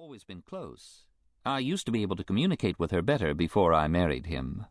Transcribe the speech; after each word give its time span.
always 0.00 0.24
been 0.24 0.40
close. 0.40 1.04
I 1.44 1.58
used 1.58 1.84
to 1.84 1.92
be 1.92 2.00
able 2.00 2.16
to 2.16 2.24
communicate 2.24 2.78
with 2.78 2.90
her 2.90 3.02
better 3.02 3.34
before 3.34 3.74
I 3.74 3.86
married 3.86 4.24
him. 4.24 4.64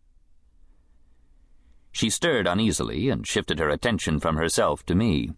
She 1.92 2.10
stirred 2.10 2.48
uneasily 2.48 3.10
and 3.10 3.28
shifted 3.28 3.60
her 3.60 3.70
attention 3.70 4.20
from 4.20 4.38
herself 4.38 4.84
to 4.88 4.96
me. 4.96 5.34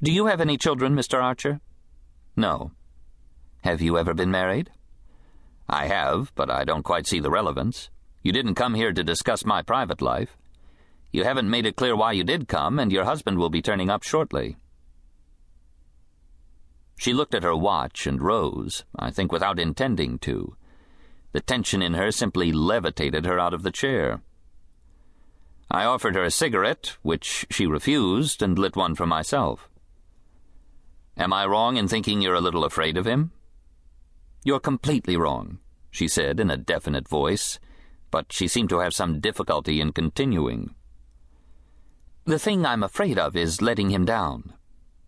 Do 0.00 0.12
you 0.12 0.26
have 0.26 0.40
any 0.40 0.56
children, 0.56 0.94
Mr. 0.94 1.20
Archer? 1.20 1.60
No. 2.36 2.70
Have 3.64 3.82
you 3.82 3.98
ever 3.98 4.14
been 4.14 4.30
married? 4.30 4.70
I 5.68 5.86
have, 5.86 6.30
but 6.36 6.48
I 6.48 6.62
don't 6.62 6.84
quite 6.84 7.08
see 7.08 7.18
the 7.18 7.28
relevance. 7.28 7.90
You 8.22 8.30
didn't 8.30 8.54
come 8.54 8.74
here 8.74 8.92
to 8.92 9.02
discuss 9.02 9.44
my 9.44 9.62
private 9.62 10.00
life. 10.00 10.38
You 11.10 11.24
haven't 11.24 11.50
made 11.50 11.66
it 11.66 11.74
clear 11.74 11.96
why 11.96 12.12
you 12.12 12.22
did 12.22 12.46
come, 12.46 12.78
and 12.78 12.92
your 12.92 13.04
husband 13.04 13.36
will 13.36 13.50
be 13.50 13.62
turning 13.62 13.90
up 13.90 14.04
shortly. 14.04 14.58
She 17.02 17.12
looked 17.12 17.34
at 17.34 17.42
her 17.42 17.56
watch 17.56 18.06
and 18.06 18.22
rose, 18.22 18.84
I 18.94 19.10
think 19.10 19.32
without 19.32 19.58
intending 19.58 20.20
to. 20.20 20.54
The 21.32 21.40
tension 21.40 21.82
in 21.82 21.94
her 21.94 22.12
simply 22.12 22.52
levitated 22.52 23.26
her 23.26 23.40
out 23.40 23.52
of 23.52 23.64
the 23.64 23.72
chair. 23.72 24.22
I 25.68 25.84
offered 25.84 26.14
her 26.14 26.22
a 26.22 26.30
cigarette, 26.30 26.96
which 27.02 27.44
she 27.50 27.66
refused, 27.66 28.40
and 28.40 28.56
lit 28.56 28.76
one 28.76 28.94
for 28.94 29.04
myself. 29.04 29.68
Am 31.16 31.32
I 31.32 31.44
wrong 31.44 31.76
in 31.76 31.88
thinking 31.88 32.20
you're 32.20 32.36
a 32.36 32.40
little 32.40 32.64
afraid 32.64 32.96
of 32.96 33.04
him? 33.04 33.32
You're 34.44 34.60
completely 34.60 35.16
wrong, 35.16 35.58
she 35.90 36.06
said 36.06 36.38
in 36.38 36.52
a 36.52 36.56
definite 36.56 37.08
voice, 37.08 37.58
but 38.12 38.32
she 38.32 38.46
seemed 38.46 38.68
to 38.68 38.78
have 38.78 38.94
some 38.94 39.18
difficulty 39.18 39.80
in 39.80 39.90
continuing. 39.90 40.76
The 42.26 42.38
thing 42.38 42.64
I'm 42.64 42.84
afraid 42.84 43.18
of 43.18 43.34
is 43.34 43.60
letting 43.60 43.90
him 43.90 44.04
down. 44.04 44.52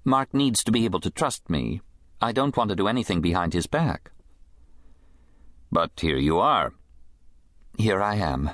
Mark 0.04 0.34
needs 0.34 0.62
to 0.64 0.72
be 0.72 0.84
able 0.84 1.00
to 1.00 1.10
trust 1.10 1.48
me. 1.48 1.80
I 2.20 2.32
don't 2.32 2.56
want 2.56 2.68
to 2.70 2.76
do 2.76 2.88
anything 2.88 3.20
behind 3.20 3.54
his 3.54 3.66
back. 3.66 4.12
But 5.72 5.92
here 5.96 6.18
you 6.18 6.38
are. 6.38 6.74
Here 7.78 8.02
I 8.02 8.16
am. 8.16 8.50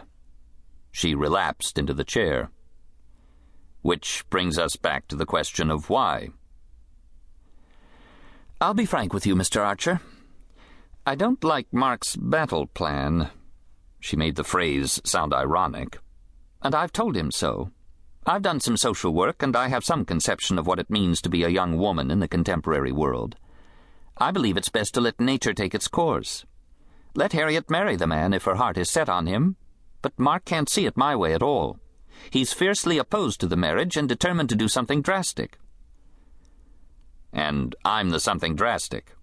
She 0.92 1.14
relapsed 1.14 1.76
into 1.76 1.92
the 1.92 2.04
chair. 2.04 2.50
Which 3.82 4.24
brings 4.30 4.58
us 4.58 4.76
back 4.76 5.08
to 5.08 5.16
the 5.16 5.26
question 5.26 5.70
of 5.70 5.90
why. 5.90 6.28
I'll 8.60 8.74
be 8.74 8.86
frank 8.86 9.12
with 9.12 9.26
you, 9.26 9.34
Mr. 9.34 9.64
Archer. 9.64 10.00
I 11.06 11.14
don't 11.14 11.42
like 11.42 11.72
Mark's 11.72 12.14
battle 12.14 12.66
plan. 12.66 13.30
She 13.98 14.16
made 14.16 14.36
the 14.36 14.44
phrase 14.44 15.00
sound 15.04 15.32
ironic. 15.32 15.98
And 16.62 16.74
I've 16.74 16.92
told 16.92 17.16
him 17.16 17.30
so. 17.30 17.70
I've 18.26 18.42
done 18.42 18.60
some 18.60 18.76
social 18.76 19.14
work, 19.14 19.42
and 19.42 19.56
I 19.56 19.68
have 19.68 19.84
some 19.84 20.04
conception 20.04 20.58
of 20.58 20.66
what 20.66 20.78
it 20.78 20.90
means 20.90 21.22
to 21.22 21.30
be 21.30 21.42
a 21.42 21.48
young 21.48 21.78
woman 21.78 22.10
in 22.10 22.20
the 22.20 22.28
contemporary 22.28 22.92
world. 22.92 23.36
I 24.18 24.30
believe 24.30 24.56
it's 24.56 24.68
best 24.68 24.92
to 24.94 25.00
let 25.00 25.18
nature 25.18 25.54
take 25.54 25.74
its 25.74 25.88
course. 25.88 26.44
Let 27.14 27.32
Harriet 27.32 27.70
marry 27.70 27.96
the 27.96 28.06
man 28.06 28.34
if 28.34 28.44
her 28.44 28.56
heart 28.56 28.76
is 28.76 28.90
set 28.90 29.08
on 29.08 29.26
him, 29.26 29.56
but 30.02 30.18
Mark 30.18 30.44
can't 30.44 30.68
see 30.68 30.86
it 30.86 30.96
my 30.96 31.16
way 31.16 31.32
at 31.32 31.42
all. 31.42 31.78
He's 32.28 32.52
fiercely 32.52 32.98
opposed 32.98 33.40
to 33.40 33.46
the 33.46 33.56
marriage 33.56 33.96
and 33.96 34.08
determined 34.08 34.50
to 34.50 34.54
do 34.56 34.68
something 34.68 35.00
drastic. 35.00 35.58
And 37.32 37.74
I'm 37.84 38.10
the 38.10 38.20
something 38.20 38.54
drastic. 38.54 39.14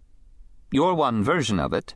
You're 0.72 0.96
one 0.96 1.24
version 1.24 1.60
of 1.60 1.72
it. 1.72 1.94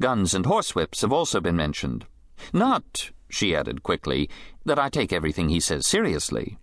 Guns 0.00 0.34
and 0.34 0.46
horsewhips 0.46 1.02
have 1.02 1.12
also 1.12 1.40
been 1.40 1.56
mentioned. 1.56 2.06
Not, 2.52 3.10
she 3.32 3.56
added 3.56 3.82
quickly, 3.82 4.28
that 4.64 4.78
I 4.78 4.88
take 4.88 5.12
everything 5.12 5.48
he 5.48 5.58
says 5.58 5.86
seriously. 5.86 6.58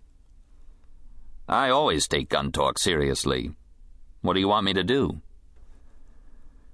I 1.48 1.68
always 1.68 2.06
take 2.06 2.28
gun 2.28 2.52
talk 2.52 2.78
seriously. 2.78 3.50
What 4.22 4.34
do 4.34 4.40
you 4.40 4.48
want 4.48 4.64
me 4.64 4.72
to 4.74 4.84
do? 4.84 5.20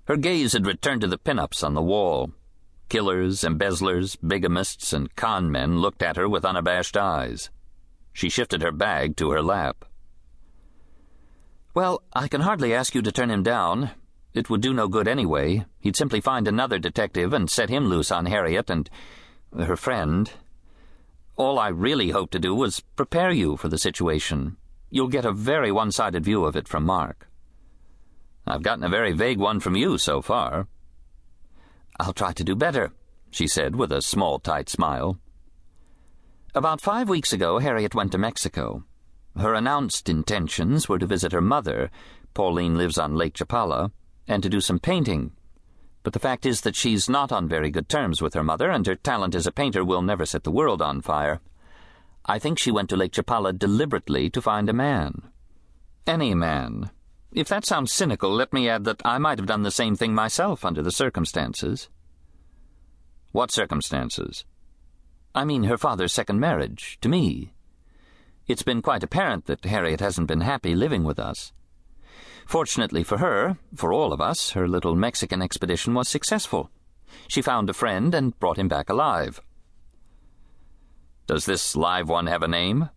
Her 0.05 0.17
gaze 0.17 0.53
had 0.53 0.67
returned 0.67 1.01
to 1.01 1.07
the 1.07 1.19
pin-ups 1.19 1.63
on 1.63 1.75
the 1.75 1.83
wall. 1.83 2.31
Killers, 2.89 3.43
embezzlers, 3.43 4.17
bigamists, 4.17 4.93
and 4.93 5.15
con 5.17 5.51
men 5.51 5.79
looked 5.79 6.03
at 6.03 6.17
her 6.17 6.29
with 6.29 6.45
unabashed 6.45 6.97
eyes. 6.97 7.51
She 8.13 8.29
shifted 8.29 8.63
her 8.63 8.73
bag 8.73 9.17
to 9.17 9.31
her 9.31 9.43
lap. 9.43 9.85
Well, 11.75 12.03
I 12.13 12.29
can 12.29 12.43
hardly 12.43 12.73
ask 12.73 12.95
you 12.95 13.03
to 13.03 13.13
turn 13.13 13.31
him 13.31 13.43
down. 13.43 13.91
It 14.35 14.51
would 14.51 14.61
do 14.61 14.75
no 14.75 14.89
good 14.89 15.09
anyway. 15.09 15.65
He'd 15.81 15.97
simply 15.97 16.21
find 16.21 16.47
another 16.47 16.79
detective 16.79 17.33
and 17.33 17.51
set 17.51 17.71
him 17.71 17.87
loose 17.87 18.11
on 18.11 18.27
Harriet 18.27 18.69
and 18.69 18.89
her 19.65 19.77
friend. 19.77 20.31
All 21.37 21.59
I 21.59 21.69
really 21.69 22.11
hoped 22.11 22.33
to 22.33 22.39
do 22.39 22.55
was 22.55 22.81
prepare 22.97 23.31
you 23.31 23.57
for 23.57 23.69
the 23.69 23.79
situation. 23.79 24.57
You'll 24.91 25.09
get 25.09 25.25
a 25.25 25.33
very 25.33 25.71
one 25.71 25.93
sided 25.93 26.25
view 26.25 26.45
of 26.45 26.57
it 26.57 26.69
from 26.69 26.85
Mark. 26.85 27.29
I've 28.47 28.63
gotten 28.63 28.85
a 28.85 28.89
very 28.89 29.13
vague 29.13 29.39
one 29.39 29.61
from 29.61 29.77
you 29.77 29.99
so 29.99 30.23
far. 30.23 30.69
I'll 31.99 32.13
try 32.13 32.33
to 32.33 32.45
do 32.45 32.55
better, 32.55 32.93
she 33.31 33.49
said 33.49 33.77
with 33.77 33.93
a 33.93 34.03
small, 34.03 34.39
tight 34.39 34.69
smile. 34.69 35.19
About 36.55 36.81
five 36.81 37.09
weeks 37.09 37.33
ago, 37.33 37.59
Harriet 37.59 37.95
went 37.95 38.13
to 38.13 38.19
Mexico. 38.19 38.85
Her 39.37 39.53
announced 39.53 40.09
intentions 40.09 40.89
were 40.89 40.99
to 40.99 41.07
visit 41.07 41.33
her 41.33 41.43
mother, 41.43 41.91
Pauline 42.33 42.79
lives 42.79 42.97
on 42.97 43.15
Lake 43.15 43.35
Chapala, 43.35 43.91
and 44.27 44.43
to 44.43 44.49
do 44.49 44.61
some 44.63 44.79
painting. 44.79 45.33
But 46.07 46.13
the 46.13 46.21
fact 46.21 46.47
is 46.47 46.61
that 46.61 46.77
she's 46.77 47.09
not 47.09 47.33
on 47.33 47.49
very 47.49 47.69
good 47.69 47.89
terms 47.89 48.23
with 48.23 48.35
her 48.35 48.45
mother, 48.45 48.71
and 48.71 48.87
her 48.87 48.95
talent 48.95 49.35
as 49.35 49.45
a 49.45 49.51
painter 49.51 49.85
will 49.85 50.03
never 50.03 50.25
set 50.25 50.45
the 50.45 50.53
world 50.53 50.81
on 50.81 51.01
fire. 51.01 51.41
I 52.25 52.39
think 52.39 52.61
she 52.61 52.71
went 52.71 52.91
to 52.91 52.97
Lake 52.97 53.11
Chapala 53.11 53.59
deliberately 53.59 54.31
to 54.31 54.41
find 54.41 54.69
a 54.69 54.73
man. 54.73 55.23
Any 56.07 56.33
man. 56.33 56.93
If 57.33 57.49
that 57.49 57.67
sounds 57.67 57.93
cynical, 57.93 58.33
let 58.33 58.53
me 58.53 58.69
add 58.69 58.85
that 58.85 59.03
I 59.05 59.19
might 59.19 59.41
have 59.41 59.49
done 59.49 59.65
the 59.65 59.73
same 59.73 59.97
thing 59.97 60.15
myself 60.15 60.65
under 60.65 60.81
the 60.81 60.93
circumstances. 60.93 61.89
What 63.33 63.51
circumstances? 63.51 64.45
I 65.35 65.45
mean 65.45 65.65
her 65.65 65.77
father's 65.77 66.13
second 66.13 66.39
marriage, 66.39 66.99
to 67.01 67.09
me. 67.09 67.53
It's 68.47 68.63
been 68.63 68.81
quite 68.81 69.03
apparent 69.03 69.47
that 69.47 69.65
Harriet 69.65 69.99
hasn't 69.99 70.29
been 70.29 70.43
happy 70.43 70.77
living 70.77 71.03
with 71.03 71.19
us. 71.19 71.53
Fortunately 72.47 73.03
for 73.03 73.19
her, 73.19 73.59
for 73.75 73.93
all 73.93 74.13
of 74.13 74.21
us, 74.21 74.51
her 74.51 74.69
little 74.69 74.95
Mexican 74.95 75.43
expedition 75.43 75.95
was 75.95 76.09
successful. 76.09 76.71
She 77.27 77.43
found 77.43 77.69
a 77.69 77.75
friend 77.75 78.15
and 78.15 78.39
brought 78.39 78.57
him 78.57 78.69
back 78.69 78.89
alive. 78.89 79.41
Does 81.27 81.45
this 81.45 81.75
live 81.75 82.09
one 82.09 82.29
have 82.29 82.45
a 82.45 82.49
name? 82.49 82.89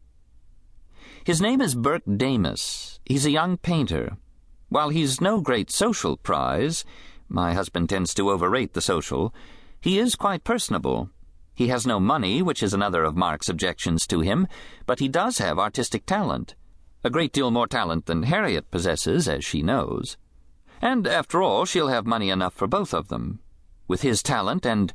His 1.23 1.41
name 1.41 1.61
is 1.61 1.73
Burke 1.73 2.05
Damis. 2.05 2.99
He's 3.05 3.25
a 3.25 3.31
young 3.31 3.57
painter. 3.57 4.17
While 4.69 4.89
he's 4.89 5.19
no 5.19 5.41
great 5.41 5.71
social 5.71 6.15
prize, 6.15 6.85
my 7.27 7.53
husband 7.53 7.89
tends 7.89 8.13
to 8.13 8.29
overrate 8.29 8.73
the 8.73 8.81
social, 8.81 9.33
he 9.81 9.97
is 9.97 10.13
quite 10.13 10.43
personable. 10.43 11.09
He 11.55 11.69
has 11.69 11.87
no 11.87 11.99
money, 11.99 12.43
which 12.43 12.61
is 12.61 12.75
another 12.75 13.03
of 13.03 13.17
Mark's 13.17 13.49
objections 13.49 14.05
to 14.07 14.19
him, 14.19 14.47
but 14.85 14.99
he 14.99 15.07
does 15.07 15.39
have 15.39 15.57
artistic 15.57 16.05
talent 16.05 16.53
a 17.03 17.09
great 17.09 17.31
deal 17.31 17.51
more 17.51 17.67
talent 17.67 18.05
than 18.05 18.23
Harriet 18.23 18.69
possesses, 18.71 19.27
as 19.27 19.45
she 19.45 19.61
knows. 19.61 20.17
And, 20.81 21.07
after 21.07 21.41
all, 21.41 21.65
she'll 21.65 21.87
have 21.87 22.05
money 22.05 22.29
enough 22.29 22.53
for 22.53 22.67
both 22.67 22.93
of 22.93 23.07
them. 23.07 23.39
With 23.87 24.01
his 24.01 24.23
talent 24.23 24.65
and 24.65 24.93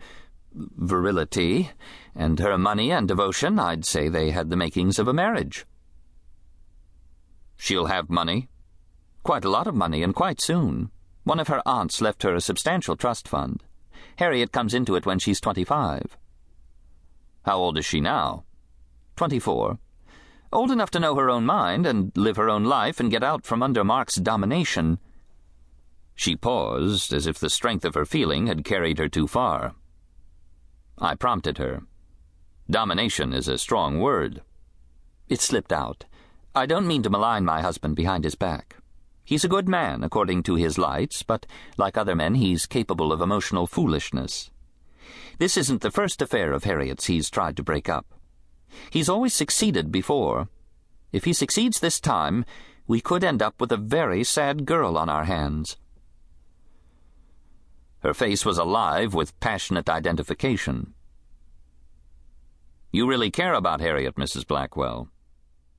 virility, 0.53 1.71
and 2.15 2.39
her 2.39 2.57
money 2.57 2.93
and 2.93 3.09
devotion, 3.09 3.59
I'd 3.59 3.85
say 3.85 4.09
they 4.09 4.31
had 4.31 4.51
the 4.51 4.57
makings 4.57 4.99
of 4.99 5.09
a 5.09 5.13
marriage. 5.13 5.67
She'll 7.57 7.87
have 7.87 8.09
money. 8.11 8.49
Quite 9.23 9.45
a 9.45 9.51
lot 9.51 9.67
of 9.67 9.75
money, 9.75 10.03
and 10.03 10.15
quite 10.15 10.41
soon. 10.41 10.91
One 11.25 11.41
of 11.41 11.49
her 11.49 11.63
aunts 11.67 12.01
left 12.01 12.23
her 12.23 12.35
a 12.35 12.41
substantial 12.41 12.97
trust 12.97 13.27
fund. 13.27 13.63
Harriet 14.17 14.53
comes 14.53 14.75
into 14.75 14.95
it 14.95 15.07
when 15.07 15.19
she's 15.19 15.41
twenty-five. 15.41 16.17
How 17.45 17.57
old 17.57 17.79
is 17.79 17.87
she 17.87 18.01
now? 18.01 18.45
Twenty-four 19.17 19.79
old 20.55 20.71
enough 20.71 20.91
to 20.93 21.01
know 21.01 21.17
her 21.17 21.29
own 21.29 21.45
mind 21.45 21.87
and 21.87 22.13
live 22.17 22.37
her 22.37 22.49
own 22.49 22.65
life 22.65 23.01
and 23.01 23.11
get 23.11 23.23
out 23.23 23.45
from 23.45 23.63
under 23.63 23.85
Mark's 23.85 24.15
domination. 24.17 24.99
She 26.15 26.37
paused, 26.37 27.13
as 27.13 27.27
if 27.27 27.39
the 27.39 27.51
strength 27.51 27.85
of 27.85 27.95
her 27.95 28.05
feeling 28.05 28.47
had 28.47 28.65
carried 28.65 28.99
her 28.99 29.09
too 29.09 29.27
far. 29.27 29.75
I 30.97 31.17
prompted 31.17 31.59
her. 31.59 31.83
Domination 32.71 33.33
is 33.33 33.49
a 33.49 33.59
strong 33.59 34.01
word. 34.01 34.43
It 35.29 35.41
slipped 35.41 35.73
out. 35.73 36.05
I 36.55 36.67
don't 36.67 36.87
mean 36.87 37.03
to 37.03 37.11
malign 37.11 37.45
my 37.45 37.61
husband 37.61 37.97
behind 37.97 38.25
his 38.25 38.37
back. 38.37 38.77
He's 39.25 39.45
a 39.45 39.49
good 39.49 39.69
man, 39.69 40.05
according 40.05 40.45
to 40.45 40.55
his 40.55 40.79
lights, 40.79 41.23
but, 41.23 41.47
like 41.77 41.97
other 41.97 42.15
men, 42.15 42.37
he's 42.37 42.67
capable 42.67 43.13
of 43.13 43.21
emotional 43.21 43.67
foolishness. 43.67 44.51
This 45.39 45.57
isn't 45.57 45.81
the 45.81 45.91
first 45.91 46.23
affair 46.23 46.53
of 46.53 46.65
Harriet's 46.65 47.07
he's 47.07 47.29
tried 47.29 47.57
to 47.57 47.63
break 47.63 47.89
up. 47.89 48.07
He's 48.91 49.09
always 49.09 49.35
succeeded 49.35 49.91
before. 49.91 50.49
If 51.15 51.27
he 51.27 51.33
succeeds 51.33 51.79
this 51.79 52.01
time, 52.01 52.45
we 52.89 53.01
could 53.01 53.23
end 53.23 53.41
up 53.41 53.61
with 53.61 53.71
a 53.71 53.77
very 53.77 54.25
sad 54.25 54.67
girl 54.67 54.99
on 54.99 55.09
our 55.09 55.27
hands. 55.27 55.77
Her 58.01 58.13
face 58.13 58.45
was 58.45 58.59
alive 58.59 59.15
with 59.15 59.39
passionate 59.39 59.89
identification. 59.89 60.93
You 62.91 63.09
really 63.09 63.31
care 63.31 63.55
about 63.55 63.81
Harriet, 63.81 64.17
Mrs. 64.17 64.45
Blackwell. 64.45 65.09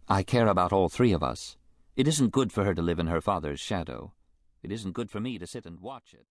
I 0.07 0.23
care 0.23 0.47
about 0.47 0.71
all 0.71 0.87
three 0.87 1.11
of 1.11 1.21
us. 1.21 1.57
It 1.97 2.07
isn't 2.07 2.31
good 2.31 2.53
for 2.53 2.63
her 2.63 2.73
to 2.73 2.81
live 2.81 2.97
in 2.97 3.07
her 3.07 3.19
father's 3.19 3.59
shadow. 3.59 4.13
It 4.63 4.71
isn't 4.71 4.93
good 4.93 5.11
for 5.11 5.19
me 5.19 5.37
to 5.37 5.45
sit 5.45 5.65
and 5.65 5.81
watch 5.81 6.13
it. 6.13 6.23